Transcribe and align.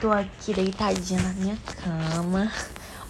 tô 0.00 0.10
aqui 0.12 0.52
deitadinha 0.52 1.20
na 1.22 1.28
minha 1.30 1.58
cama. 1.82 2.50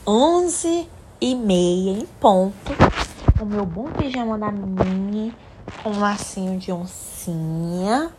11 0.06 0.88
e 1.20 1.34
meia 1.34 1.98
em 1.98 2.06
ponto. 2.20 2.72
O 3.40 3.44
meu 3.44 3.66
bom 3.66 3.90
pijama 3.90 4.38
da 4.38 4.50
Mini. 4.52 5.34
Com 5.82 5.90
um 5.90 6.00
lacinho 6.00 6.58
de 6.58 6.70
oncinha. 6.70 8.10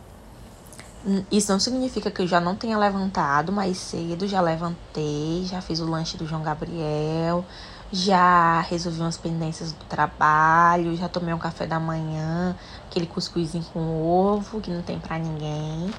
Isso 1.30 1.50
não 1.50 1.58
significa 1.58 2.10
que 2.10 2.20
eu 2.20 2.26
já 2.26 2.40
não 2.40 2.54
tenha 2.54 2.76
levantado 2.76 3.50
mais 3.50 3.78
cedo. 3.78 4.28
Já 4.28 4.40
levantei, 4.40 5.44
já 5.44 5.62
fiz 5.62 5.80
o 5.80 5.88
lanche 5.88 6.18
do 6.18 6.26
João 6.26 6.42
Gabriel. 6.42 7.44
Já 7.90 8.60
resolvi 8.60 9.00
umas 9.00 9.16
pendências 9.16 9.72
do 9.72 9.84
trabalho. 9.86 10.94
Já 10.94 11.08
tomei 11.08 11.32
um 11.32 11.38
café 11.38 11.66
da 11.66 11.80
manhã. 11.80 12.54
Aquele 12.90 13.06
cuscuzinho 13.06 13.64
com 13.72 14.02
ovo 14.02 14.60
que 14.60 14.70
não 14.70 14.82
tem 14.82 14.98
pra 14.98 15.18
ninguém. 15.18 15.90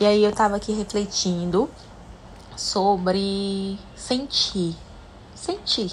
E 0.00 0.04
aí 0.04 0.24
eu 0.24 0.32
tava 0.32 0.56
aqui 0.56 0.72
refletindo 0.72 1.70
sobre 2.56 3.78
sentir. 3.94 4.74
Sentir. 5.34 5.92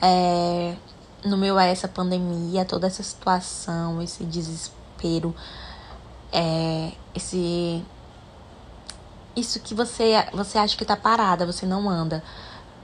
É, 0.00 0.76
no 1.24 1.36
meu 1.36 1.58
é 1.58 1.70
essa 1.70 1.88
pandemia, 1.88 2.64
toda 2.64 2.86
essa 2.86 3.02
situação, 3.02 4.00
esse 4.02 4.24
desespero, 4.24 5.34
é, 6.32 6.92
esse 7.14 7.84
isso 9.34 9.60
que 9.60 9.74
você 9.74 10.26
você 10.32 10.58
acha 10.58 10.76
que 10.76 10.84
tá 10.84 10.96
parada, 10.96 11.46
você 11.46 11.66
não 11.66 11.88
anda. 11.88 12.22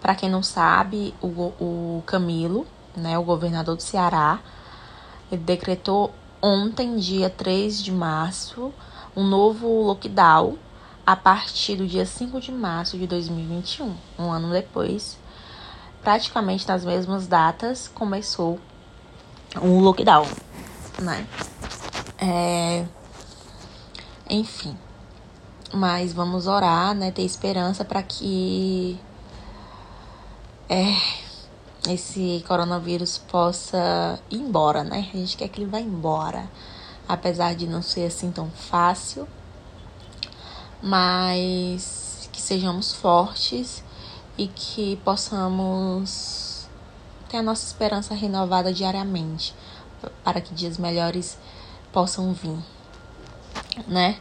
Para 0.01 0.15
quem 0.15 0.31
não 0.31 0.43
sabe, 0.43 1.15
o, 1.21 1.27
o 1.27 2.03
Camilo, 2.07 2.67
né, 2.97 3.19
o 3.19 3.25
governador 3.25 3.77
do 3.77 3.83
Ceará, 3.83 4.39
ele 5.31 5.43
decretou 5.43 6.15
ontem, 6.41 6.97
dia 6.97 7.29
3 7.29 7.83
de 7.83 7.91
março, 7.91 8.73
um 9.17 9.25
novo 9.25 9.67
lockdown 9.83 10.57
a 11.09 11.17
partir 11.17 11.75
do 11.75 11.87
dia 11.87 12.05
5 12.05 12.39
de 12.39 12.53
março 12.53 12.99
de 12.99 13.07
2021, 13.07 13.97
um 14.19 14.31
ano 14.31 14.53
depois, 14.53 15.17
praticamente 16.03 16.69
nas 16.69 16.85
mesmas 16.85 17.27
datas, 17.27 17.89
começou 17.89 18.61
o 19.59 19.81
lockdown, 19.81 20.27
né? 21.01 21.27
É... 22.19 22.85
Enfim, 24.29 24.77
mas 25.73 26.13
vamos 26.13 26.47
orar, 26.47 26.95
né? 26.95 27.11
Ter 27.11 27.23
esperança 27.23 27.87
para 27.87 28.03
que 28.03 29.01
é, 30.69 30.95
esse 31.91 32.45
coronavírus 32.47 33.17
possa 33.17 34.21
ir 34.31 34.37
embora, 34.37 34.85
né? 34.85 35.09
A 35.15 35.17
gente 35.17 35.39
quer 35.39 35.49
que 35.49 35.63
ele 35.63 35.71
vá 35.71 35.81
embora, 35.81 36.51
apesar 37.09 37.55
de 37.55 37.67
não 37.67 37.81
ser 37.81 38.05
assim 38.05 38.31
tão 38.31 38.51
fácil 38.51 39.27
mas 40.83 42.29
que 42.33 42.41
sejamos 42.41 42.93
fortes 42.93 43.83
e 44.37 44.47
que 44.47 44.97
possamos 45.05 46.69
ter 47.29 47.39
a 47.39 47.43
nossa 47.43 47.67
esperança 47.67 48.15
renovada 48.15 48.73
diariamente 48.73 49.55
para 50.23 50.41
que 50.41 50.55
dias 50.55 50.79
melhores 50.79 51.39
possam 51.93 52.33
vir, 52.33 52.59
né? 53.87 54.19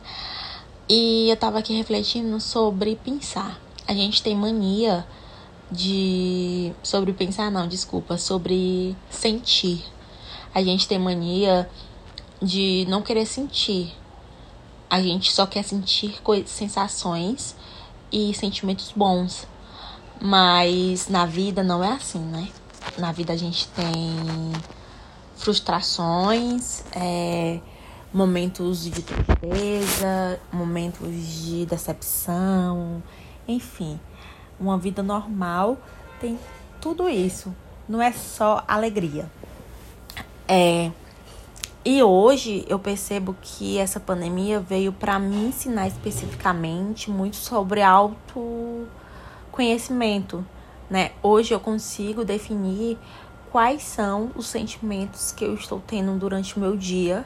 E 0.89 1.29
eu 1.29 1.37
tava 1.37 1.59
aqui 1.59 1.75
refletindo 1.75 2.39
sobre 2.39 2.95
pensar. 2.95 3.59
A 3.87 3.93
gente 3.93 4.23
tem 4.23 4.35
mania 4.35 5.05
de 5.71 6.73
sobre 6.81 7.11
pensar 7.13 7.51
não, 7.51 7.67
desculpa, 7.67 8.17
sobre 8.17 8.95
sentir. 9.09 9.83
A 10.53 10.63
gente 10.63 10.87
tem 10.87 10.97
mania 10.97 11.69
de 12.41 12.85
não 12.89 13.01
querer 13.01 13.25
sentir, 13.25 13.93
a 14.89 15.01
gente 15.01 15.31
só 15.31 15.45
quer 15.45 15.63
sentir 15.63 16.21
sensações 16.45 17.55
e 18.11 18.33
sentimentos 18.33 18.91
bons. 18.95 19.47
Mas 20.19 21.07
na 21.07 21.25
vida 21.25 21.63
não 21.63 21.83
é 21.83 21.93
assim, 21.93 22.19
né? 22.19 22.49
Na 22.97 23.11
vida 23.11 23.33
a 23.33 23.37
gente 23.37 23.67
tem 23.69 24.53
frustrações, 25.35 26.83
é, 26.91 27.59
momentos 28.11 28.83
de 28.83 29.01
tristeza, 29.01 30.39
momentos 30.51 31.09
de 31.43 31.65
decepção, 31.65 33.03
enfim. 33.47 33.99
Uma 34.59 34.77
vida 34.77 35.03
normal 35.03 35.77
tem 36.19 36.39
tudo 36.81 37.07
isso. 37.07 37.55
Não 37.87 38.01
é 38.01 38.11
só 38.11 38.63
alegria. 38.67 39.29
É, 40.47 40.91
e 41.85 42.03
hoje 42.03 42.65
eu 42.67 42.77
percebo 42.77 43.35
que 43.41 43.77
essa 43.77 43.99
pandemia 43.99 44.59
veio 44.59 44.91
para 44.91 45.17
me 45.19 45.47
ensinar 45.47 45.87
especificamente 45.87 47.09
muito 47.09 47.37
sobre 47.37 47.81
autoconhecimento, 47.81 50.45
né? 50.89 51.11
Hoje 51.23 51.53
eu 51.53 51.59
consigo 51.59 52.25
definir 52.25 52.97
quais 53.51 53.83
são 53.83 54.31
os 54.35 54.47
sentimentos 54.47 55.31
que 55.31 55.45
eu 55.45 55.53
estou 55.53 55.81
tendo 55.85 56.17
durante 56.19 56.57
o 56.57 56.59
meu 56.59 56.75
dia 56.75 57.25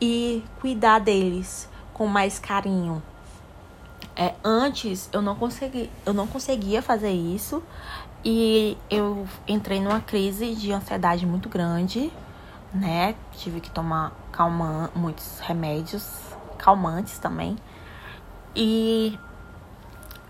e 0.00 0.42
cuidar 0.60 0.98
deles 0.98 1.68
com 1.92 2.06
mais 2.06 2.38
carinho. 2.38 3.02
É, 4.16 4.34
antes 4.42 5.08
eu 5.12 5.22
não 5.22 5.36
consegui, 5.36 5.90
eu 6.04 6.12
não 6.12 6.26
conseguia 6.26 6.82
fazer 6.82 7.12
isso 7.12 7.62
e 8.24 8.76
eu 8.90 9.26
entrei 9.46 9.80
numa 9.80 10.00
crise 10.00 10.54
de 10.54 10.72
ansiedade 10.72 11.24
muito 11.24 11.48
grande 11.48 12.10
né? 12.72 13.14
Tive 13.32 13.60
que 13.60 13.70
tomar 13.70 14.12
calma, 14.32 14.90
muitos 14.94 15.40
remédios 15.40 16.36
calmantes 16.58 17.18
também. 17.18 17.56
E 18.54 19.18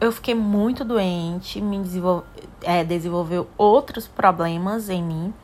eu 0.01 0.13
fiquei 0.13 0.35
muito 0.35 0.85
doente, 0.85 1.61
me 1.61 1.81
desenvolve, 1.81 2.27
é, 2.63 2.85
desenvolveu 2.85 3.49
outros 3.57 4.07
problemas 4.07 4.89
em 4.89 5.03
mim, 5.03 5.35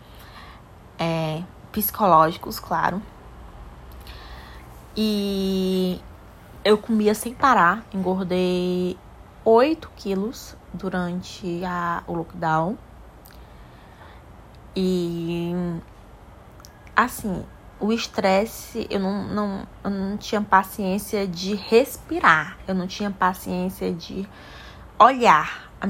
é, 0.99 1.43
psicológicos, 1.71 2.59
claro. 2.59 3.01
E 4.97 6.01
eu 6.65 6.77
comia 6.77 7.15
sem 7.15 7.33
parar, 7.33 7.85
engordei 7.95 8.99
8 9.45 9.91
quilos 9.97 10.55
durante 10.73 11.65
a, 11.65 12.03
o 12.07 12.15
lockdown. 12.15 12.77
E 14.77 15.55
assim, 16.95 17.45
o 17.81 17.93
estresse, 17.93 18.87
eu 18.89 19.01
não, 19.01 19.25
não, 19.25 19.67
eu 19.83 19.91
não 19.91 20.17
tinha 20.17 20.41
paciência 20.41 21.27
de 21.27 21.55
respirar, 21.55 22.57
eu 22.67 22.75
não 22.75 22.87
tinha 22.87 23.11
paciência 23.11 23.93
de 23.93 24.27
olhar. 24.99 25.71
A 25.81 25.89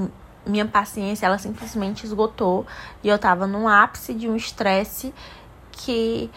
minha 0.48 0.66
paciência, 0.66 1.26
ela 1.26 1.38
simplesmente 1.38 2.04
esgotou 2.04 2.66
e 3.02 3.08
eu 3.08 3.18
tava 3.18 3.46
no 3.46 3.68
ápice 3.68 4.14
de 4.14 4.28
um 4.28 4.34
estresse 4.34 5.14
que 5.70 6.30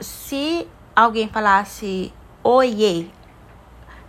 se 0.00 0.68
alguém 0.94 1.28
falasse 1.28 2.12
oiê, 2.42 3.06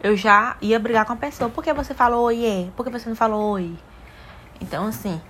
eu 0.01 0.15
já 0.15 0.57
ia 0.61 0.79
brigar 0.79 1.05
com 1.05 1.13
a 1.13 1.15
pessoa. 1.15 1.49
Por 1.49 1.63
que 1.63 1.73
você 1.73 1.93
falou 1.93 2.25
oiê? 2.25 2.67
Por 2.75 2.85
que 2.85 2.91
você 2.91 3.09
não 3.09 3.15
falou 3.15 3.53
oi? 3.53 3.77
Então, 4.59 4.87
assim, 4.87 5.21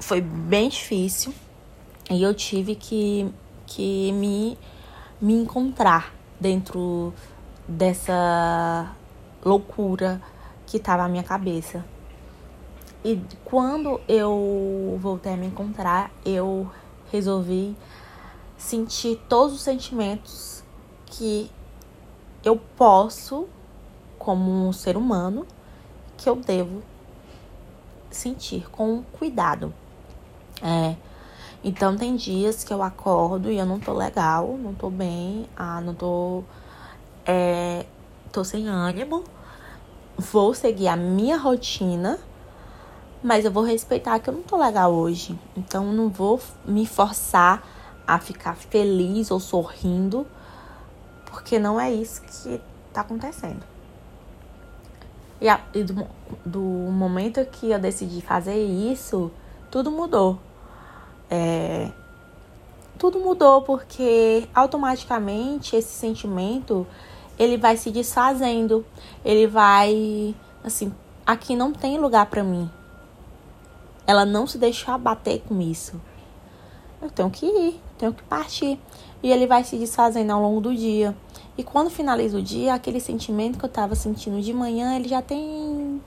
foi 0.00 0.20
bem 0.20 0.68
difícil. 0.68 1.34
E 2.10 2.22
eu 2.22 2.34
tive 2.34 2.74
que, 2.74 3.32
que 3.66 4.12
me, 4.12 4.58
me 5.20 5.34
encontrar 5.34 6.14
dentro 6.38 7.12
dessa 7.66 8.94
loucura 9.44 10.20
que 10.66 10.76
estava 10.76 11.04
na 11.04 11.08
minha 11.08 11.22
cabeça. 11.22 11.84
E 13.04 13.20
quando 13.44 14.00
eu 14.08 14.98
voltei 15.00 15.34
a 15.34 15.36
me 15.36 15.46
encontrar, 15.46 16.10
eu 16.24 16.70
resolvi 17.10 17.76
sentir 18.56 19.20
todos 19.28 19.54
os 19.54 19.62
sentimentos 19.62 20.64
que 21.06 21.50
eu 22.44 22.56
posso, 22.56 23.46
como 24.18 24.68
um 24.68 24.72
ser 24.72 24.96
humano, 24.96 25.46
que 26.16 26.28
eu 26.28 26.36
devo 26.36 26.82
sentir 28.10 28.70
com 28.70 29.02
cuidado. 29.18 29.72
É, 30.62 30.96
então 31.64 31.96
tem 31.96 32.14
dias 32.14 32.62
que 32.62 32.74
eu 32.74 32.82
acordo 32.82 33.50
e 33.50 33.56
eu 33.56 33.64
não 33.64 33.80
tô 33.80 33.94
legal, 33.94 34.58
não 34.58 34.74
tô 34.74 34.90
bem, 34.90 35.48
ah, 35.56 35.80
não 35.80 35.94
tô. 35.94 36.44
É, 37.24 37.86
tô 38.30 38.44
sem 38.44 38.68
ânimo. 38.68 39.24
Vou 40.18 40.52
seguir 40.52 40.88
a 40.88 40.94
minha 40.94 41.38
rotina, 41.38 42.18
mas 43.22 43.46
eu 43.46 43.50
vou 43.50 43.64
respeitar 43.64 44.18
que 44.18 44.28
eu 44.28 44.34
não 44.34 44.42
tô 44.42 44.58
legal 44.58 44.92
hoje. 44.92 45.38
Então 45.56 45.90
não 45.90 46.10
vou 46.10 46.38
me 46.66 46.84
forçar 46.84 47.66
a 48.06 48.18
ficar 48.18 48.54
feliz 48.54 49.30
ou 49.30 49.40
sorrindo, 49.40 50.26
porque 51.24 51.58
não 51.58 51.80
é 51.80 51.90
isso 51.90 52.20
que 52.20 52.60
tá 52.92 53.00
acontecendo. 53.00 53.64
E, 55.40 55.48
a, 55.48 55.58
e 55.72 55.82
do, 55.82 56.06
do 56.44 56.60
momento 56.60 57.42
que 57.46 57.70
eu 57.70 57.78
decidi 57.78 58.20
fazer 58.20 58.62
isso, 58.62 59.30
tudo 59.70 59.90
mudou 59.90 60.38
é, 61.34 61.90
tudo 62.96 63.18
mudou 63.18 63.62
porque 63.62 64.48
automaticamente 64.54 65.74
esse 65.74 65.92
sentimento 65.92 66.86
ele 67.36 67.56
vai 67.56 67.76
se 67.76 67.90
desfazendo. 67.90 68.86
Ele 69.24 69.48
vai 69.48 70.34
assim, 70.62 70.94
aqui 71.26 71.56
não 71.56 71.72
tem 71.72 71.98
lugar 71.98 72.26
para 72.26 72.44
mim. 72.44 72.70
Ela 74.06 74.24
não 74.24 74.46
se 74.46 74.58
deixou 74.58 74.94
abater 74.94 75.42
com 75.48 75.60
isso. 75.60 76.00
Eu 77.02 77.10
tenho 77.10 77.30
que 77.30 77.46
ir, 77.46 77.80
tenho 77.98 78.14
que 78.14 78.22
partir. 78.22 78.78
E 79.22 79.32
ele 79.32 79.46
vai 79.46 79.64
se 79.64 79.76
desfazendo 79.76 80.32
ao 80.32 80.40
longo 80.40 80.60
do 80.60 80.74
dia. 80.74 81.16
E 81.58 81.64
quando 81.64 81.90
finaliza 81.90 82.38
o 82.38 82.42
dia, 82.42 82.74
aquele 82.74 83.00
sentimento 83.00 83.58
que 83.58 83.64
eu 83.64 83.68
tava 83.68 83.94
sentindo 83.94 84.40
de 84.40 84.52
manhã, 84.52 84.94
ele 84.94 85.08
já 85.08 85.20
tem 85.20 86.00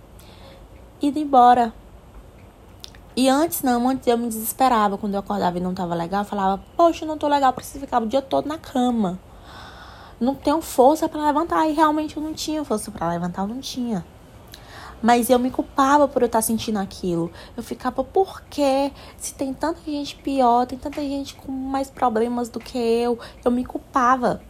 ido 1.01 1.19
embora. 1.19 1.73
E 3.17 3.27
antes 3.27 3.63
não, 3.63 3.89
antes 3.89 4.05
eu 4.05 4.15
me 4.15 4.27
desesperava 4.27 4.95
quando 4.95 5.15
eu 5.15 5.19
acordava 5.19 5.57
e 5.57 5.59
não 5.59 5.73
tava 5.73 5.95
legal, 5.95 6.21
eu 6.21 6.25
falava, 6.25 6.61
poxa, 6.77 7.03
não 7.03 7.17
tô 7.17 7.27
legal, 7.27 7.51
preciso 7.51 7.79
ficar 7.79 7.99
o 8.03 8.05
dia 8.05 8.21
todo 8.21 8.47
na 8.47 8.59
cama. 8.59 9.19
Não 10.19 10.35
tenho 10.35 10.61
força 10.61 11.09
para 11.09 11.25
levantar. 11.25 11.67
E 11.67 11.73
realmente 11.73 12.15
eu 12.15 12.21
não 12.21 12.31
tinha 12.31 12.63
força 12.63 12.91
para 12.91 13.09
levantar, 13.09 13.41
eu 13.41 13.47
não 13.47 13.59
tinha. 13.59 14.05
Mas 15.01 15.31
eu 15.31 15.39
me 15.39 15.49
culpava 15.49 16.07
por 16.07 16.21
eu 16.21 16.27
estar 16.27 16.43
sentindo 16.43 16.77
aquilo. 16.77 17.31
Eu 17.55 17.63
ficava, 17.63 18.03
por 18.03 18.43
quê? 18.51 18.91
Se 19.17 19.33
tem 19.33 19.51
tanta 19.51 19.79
gente 19.83 20.15
pior, 20.17 20.67
tem 20.67 20.77
tanta 20.77 21.01
gente 21.01 21.33
com 21.33 21.51
mais 21.51 21.89
problemas 21.89 22.49
do 22.49 22.59
que 22.59 22.77
eu. 22.77 23.17
Eu 23.43 23.49
me 23.49 23.65
culpava. 23.65 24.43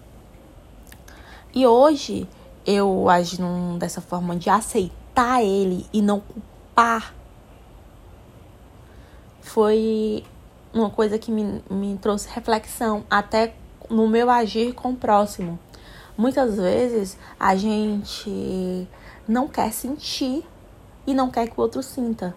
E 1.55 1.65
hoje 1.65 2.27
eu 2.65 3.09
agi 3.09 3.37
dessa 3.79 4.01
forma 4.01 4.35
de 4.35 4.49
aceitar 4.49 5.41
ele 5.41 5.85
e 5.93 6.01
não 6.01 6.19
culpar. 6.19 7.13
Foi 9.47 10.23
uma 10.73 10.89
coisa 10.89 11.17
que 11.17 11.31
me, 11.31 11.63
me 11.69 11.97
trouxe 11.97 12.27
reflexão, 12.29 13.03
até 13.09 13.53
no 13.89 14.07
meu 14.07 14.29
agir 14.29 14.73
com 14.73 14.91
o 14.91 14.95
próximo. 14.95 15.57
Muitas 16.17 16.57
vezes 16.57 17.17
a 17.39 17.55
gente 17.55 18.87
não 19.27 19.47
quer 19.47 19.71
sentir 19.71 20.45
e 21.05 21.13
não 21.13 21.29
quer 21.29 21.47
que 21.47 21.57
o 21.57 21.61
outro 21.61 21.81
sinta. 21.81 22.35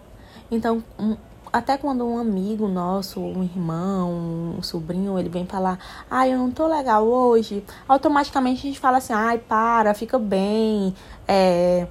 Então, 0.49 0.83
um, 0.99 1.17
até 1.51 1.77
quando 1.77 2.05
um 2.05 2.17
amigo 2.17 2.67
nosso, 2.67 3.19
um 3.19 3.43
irmão, 3.43 4.55
um 4.57 4.63
sobrinho, 4.63 5.19
ele 5.19 5.29
vem 5.29 5.45
falar, 5.45 5.77
ai, 6.09 6.29
ah, 6.29 6.33
eu 6.33 6.39
não 6.39 6.51
tô 6.51 6.65
legal 6.65 7.05
hoje, 7.05 7.63
automaticamente 7.87 8.59
a 8.59 8.63
gente 8.69 8.79
fala 8.79 8.97
assim, 8.97 9.13
ai, 9.13 9.37
para, 9.37 9.93
fica 9.93 10.17
bem, 10.17 10.95
é, 11.27 11.87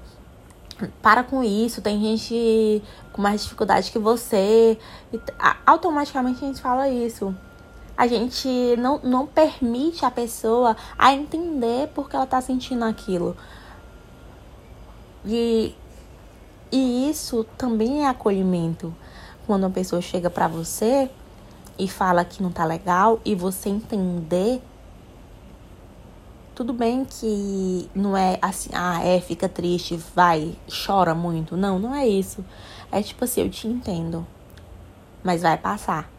para 1.02 1.22
com 1.22 1.42
isso, 1.42 1.82
tem 1.82 2.00
gente 2.00 2.82
com 3.12 3.22
mais 3.22 3.42
dificuldade 3.42 3.90
que 3.90 3.98
você. 3.98 4.78
E, 5.12 5.20
automaticamente 5.66 6.44
a 6.44 6.48
gente 6.48 6.60
fala 6.60 6.88
isso. 6.88 7.34
A 7.96 8.06
gente 8.06 8.48
não, 8.78 8.98
não 9.02 9.26
permite 9.26 10.04
a 10.04 10.10
pessoa 10.10 10.76
a 10.98 11.12
entender 11.12 11.88
porque 11.94 12.16
ela 12.16 12.26
tá 12.26 12.40
sentindo 12.40 12.84
aquilo. 12.84 13.36
E, 15.24 15.74
e 16.72 17.10
isso 17.10 17.44
também 17.58 18.04
é 18.04 18.08
acolhimento. 18.08 18.94
Quando 19.46 19.64
uma 19.64 19.70
pessoa 19.70 20.00
chega 20.00 20.30
para 20.30 20.48
você 20.48 21.10
e 21.78 21.88
fala 21.88 22.24
que 22.24 22.42
não 22.42 22.50
tá 22.50 22.64
legal 22.64 23.20
e 23.24 23.34
você 23.34 23.68
entender 23.68 24.62
tudo 26.60 26.74
bem 26.74 27.06
que 27.06 27.88
não 27.94 28.14
é 28.14 28.38
assim, 28.42 28.68
ah, 28.74 29.02
é, 29.02 29.18
fica 29.18 29.48
triste, 29.48 29.96
vai, 30.14 30.54
chora 30.68 31.14
muito. 31.14 31.56
Não, 31.56 31.78
não 31.78 31.94
é 31.94 32.06
isso. 32.06 32.44
É 32.92 33.02
tipo 33.02 33.24
assim, 33.24 33.40
eu 33.40 33.48
te 33.48 33.66
entendo, 33.66 34.26
mas 35.24 35.40
vai 35.40 35.56
passar. 35.56 36.10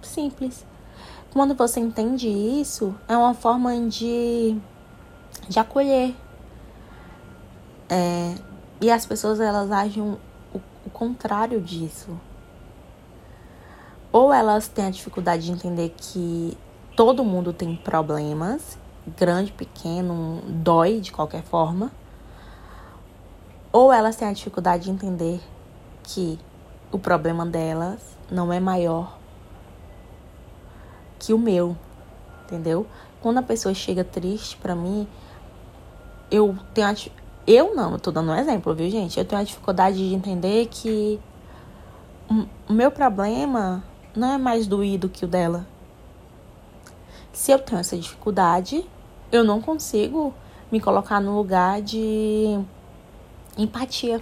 Simples. 0.00 0.64
Quando 1.34 1.54
você 1.54 1.80
entende 1.80 2.28
isso, 2.30 2.94
é 3.06 3.14
uma 3.14 3.34
forma 3.34 3.78
de, 3.90 4.56
de 5.46 5.58
acolher 5.58 6.16
é, 7.90 8.36
e 8.80 8.90
as 8.90 9.04
pessoas 9.04 9.38
elas 9.38 9.70
agem 9.70 10.02
o, 10.02 10.18
o 10.86 10.90
contrário 10.90 11.60
disso. 11.60 12.18
Ou 14.10 14.32
elas 14.32 14.66
têm 14.66 14.86
a 14.86 14.90
dificuldade 14.90 15.44
de 15.44 15.52
entender 15.52 15.94
que 15.94 16.56
todo 16.96 17.22
mundo 17.22 17.52
tem 17.52 17.76
problemas, 17.76 18.78
grande, 19.16 19.52
pequeno, 19.52 20.42
dói 20.46 21.00
de 21.00 21.12
qualquer 21.12 21.42
forma. 21.42 21.90
Ou 23.72 23.92
elas 23.92 24.16
têm 24.16 24.28
a 24.28 24.32
dificuldade 24.32 24.84
de 24.84 24.90
entender 24.90 25.40
que 26.02 26.38
o 26.90 26.98
problema 26.98 27.46
delas 27.46 28.00
não 28.30 28.52
é 28.52 28.58
maior 28.58 29.18
que 31.18 31.32
o 31.32 31.38
meu, 31.38 31.76
entendeu? 32.44 32.86
Quando 33.20 33.38
a 33.38 33.42
pessoa 33.42 33.74
chega 33.74 34.02
triste 34.02 34.56
para 34.56 34.74
mim, 34.74 35.06
eu 36.30 36.56
tenho 36.72 36.88
a, 36.88 36.94
eu 37.46 37.74
não, 37.74 37.92
eu 37.92 37.98
tô 37.98 38.10
dando 38.10 38.30
um 38.30 38.34
exemplo, 38.34 38.74
viu, 38.74 38.90
gente? 38.90 39.18
Eu 39.18 39.24
tenho 39.24 39.40
a 39.40 39.44
dificuldade 39.44 39.96
de 39.96 40.14
entender 40.14 40.66
que 40.66 41.20
o 42.68 42.72
meu 42.72 42.90
problema 42.90 43.84
não 44.16 44.32
é 44.32 44.38
mais 44.38 44.66
doído 44.66 45.08
que 45.08 45.24
o 45.24 45.28
dela. 45.28 45.66
Se 47.32 47.52
eu 47.52 47.58
tenho 47.58 47.80
essa 47.80 47.96
dificuldade, 47.96 48.84
eu 49.32 49.44
não 49.44 49.60
consigo 49.60 50.34
me 50.70 50.80
colocar 50.80 51.20
no 51.20 51.36
lugar 51.36 51.80
de 51.82 52.58
empatia. 53.56 54.20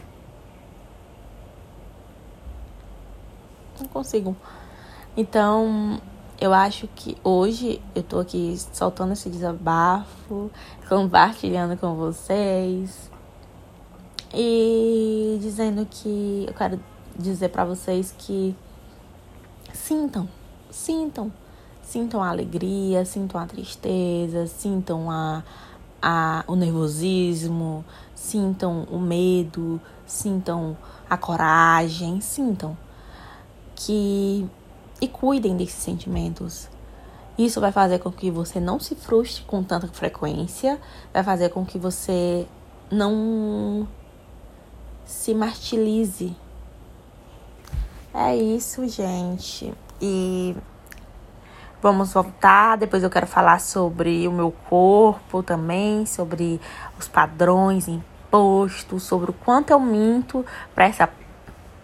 Não 3.78 3.87
consigo. 3.88 4.37
Então, 5.16 6.00
eu 6.40 6.52
acho 6.52 6.88
que 6.94 7.16
hoje 7.22 7.81
eu 7.94 8.02
tô 8.02 8.20
aqui 8.20 8.56
soltando 8.72 9.12
esse 9.12 9.28
desabafo, 9.28 10.50
compartilhando 10.88 11.76
com 11.76 11.94
vocês 11.94 13.11
e 14.32 15.38
dizendo 15.40 15.87
que 15.90 16.44
eu 16.46 16.54
quero 16.54 16.81
dizer 17.16 17.49
para 17.49 17.64
vocês 17.64 18.14
que 18.16 18.54
sintam, 19.72 20.28
sintam, 20.70 21.32
sintam 21.88 22.23
a 22.23 22.29
alegria, 22.29 23.02
sintam 23.06 23.40
a 23.40 23.46
tristeza, 23.46 24.46
sintam 24.46 25.11
a, 25.11 25.43
a, 26.02 26.44
o 26.46 26.55
nervosismo, 26.55 27.82
sintam 28.14 28.87
o 28.90 28.99
medo, 28.99 29.81
sintam 30.06 30.76
a 31.08 31.17
coragem, 31.17 32.20
sintam 32.20 32.76
que 33.75 34.46
e 35.00 35.08
cuidem 35.08 35.56
desses 35.56 35.82
sentimentos. 35.82 36.69
Isso 37.38 37.58
vai 37.58 37.73
fazer 37.73 38.00
com 38.00 38.12
que 38.12 38.31
você 38.31 38.61
não 38.61 38.79
se 38.79 38.94
frustre 38.94 39.44
com 39.44 39.62
tanta 39.62 39.88
frequência, 39.88 40.79
vai 41.14 41.23
fazer 41.23 41.49
com 41.49 41.64
que 41.64 41.79
você 41.79 42.46
não 42.90 43.88
se 45.07 45.33
martirize. 45.33 46.37
É 48.12 48.37
isso, 48.37 48.87
gente. 48.88 49.73
E 50.02 50.54
vamos 51.82 52.12
voltar. 52.12 52.76
Depois 52.76 53.02
eu 53.02 53.11
quero 53.11 53.26
falar 53.26 53.61
sobre 53.61 54.26
o 54.26 54.32
meu 54.32 54.50
corpo 54.68 55.42
também, 55.42 56.06
sobre 56.06 56.61
os 56.99 57.08
padrões 57.08 57.88
impostos, 57.88 59.02
sobre 59.02 59.30
o 59.30 59.35
quanto 59.35 59.70
eu 59.70 59.80
minto 59.80 60.44
para 60.75 60.87
essa 60.87 61.08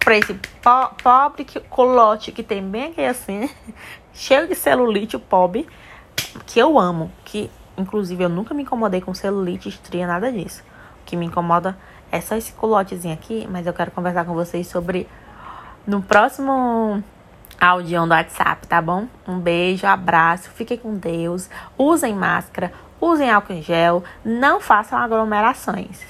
para 0.04 0.18
esse 0.18 0.34
po 0.34 0.94
pobre 1.02 1.46
colote 1.70 2.30
que 2.30 2.42
tem 2.42 2.62
bem 2.62 2.90
aqui 2.90 3.00
assim, 3.00 3.48
cheio 4.12 4.46
de 4.46 4.54
celulite, 4.54 5.16
o 5.16 5.20
pobre, 5.20 5.66
que 6.44 6.58
eu 6.58 6.78
amo, 6.78 7.10
que 7.24 7.50
inclusive 7.76 8.22
eu 8.22 8.28
nunca 8.28 8.52
me 8.52 8.64
incomodei 8.64 9.00
com 9.00 9.14
celulite, 9.14 9.70
estria, 9.70 10.06
nada 10.06 10.30
disso. 10.30 10.62
O 11.00 11.04
que 11.06 11.16
me 11.16 11.24
incomoda 11.24 11.78
é 12.12 12.20
só 12.20 12.36
esse 12.36 12.52
colotezinho 12.52 13.14
aqui, 13.14 13.48
mas 13.50 13.66
eu 13.66 13.72
quero 13.72 13.90
conversar 13.90 14.26
com 14.26 14.34
vocês 14.34 14.66
sobre 14.66 15.08
no 15.86 16.02
próximo 16.02 17.02
áudio 17.60 18.04
do 18.04 18.10
WhatsApp, 18.10 18.66
tá 18.66 18.80
bom? 18.80 19.06
Um 19.26 19.38
beijo, 19.38 19.86
abraço, 19.86 20.50
fiquem 20.50 20.76
com 20.76 20.94
Deus, 20.94 21.48
usem 21.78 22.14
máscara, 22.14 22.72
usem 23.00 23.30
álcool 23.30 23.54
em 23.54 23.62
gel, 23.62 24.04
não 24.24 24.60
façam 24.60 24.98
aglomerações. 24.98 26.00